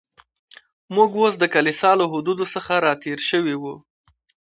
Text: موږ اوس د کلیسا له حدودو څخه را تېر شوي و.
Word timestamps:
موږ 0.95 1.09
اوس 1.19 1.33
د 1.39 1.43
کلیسا 1.53 1.91
له 1.99 2.05
حدودو 2.11 2.45
څخه 2.53 2.73
را 2.85 2.93
تېر 3.03 3.19
شوي 3.29 3.55
و. 3.61 3.63